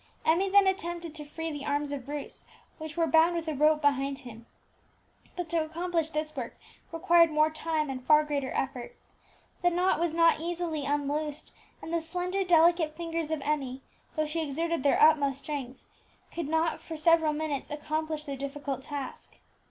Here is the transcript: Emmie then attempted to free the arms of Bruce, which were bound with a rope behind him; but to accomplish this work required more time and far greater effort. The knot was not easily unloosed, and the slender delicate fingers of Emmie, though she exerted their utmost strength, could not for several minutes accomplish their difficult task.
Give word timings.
Emmie 0.25 0.49
then 0.49 0.65
attempted 0.65 1.13
to 1.13 1.23
free 1.23 1.51
the 1.51 1.63
arms 1.63 1.91
of 1.91 2.07
Bruce, 2.07 2.43
which 2.79 2.97
were 2.97 3.05
bound 3.05 3.35
with 3.35 3.47
a 3.47 3.53
rope 3.53 3.83
behind 3.83 4.17
him; 4.25 4.47
but 5.35 5.47
to 5.47 5.63
accomplish 5.63 6.09
this 6.09 6.35
work 6.35 6.57
required 6.91 7.29
more 7.29 7.51
time 7.51 7.87
and 7.87 8.03
far 8.03 8.23
greater 8.23 8.51
effort. 8.53 8.95
The 9.61 9.69
knot 9.69 9.99
was 9.99 10.15
not 10.15 10.39
easily 10.41 10.85
unloosed, 10.85 11.53
and 11.83 11.93
the 11.93 12.01
slender 12.01 12.43
delicate 12.43 12.97
fingers 12.97 13.29
of 13.29 13.41
Emmie, 13.43 13.83
though 14.15 14.25
she 14.25 14.41
exerted 14.41 14.81
their 14.81 14.99
utmost 14.99 15.41
strength, 15.41 15.85
could 16.33 16.49
not 16.49 16.81
for 16.81 16.97
several 16.97 17.31
minutes 17.31 17.69
accomplish 17.69 18.25
their 18.25 18.35
difficult 18.35 18.81
task. 18.81 19.37